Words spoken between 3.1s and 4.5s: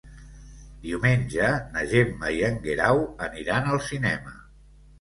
aniran al cinema.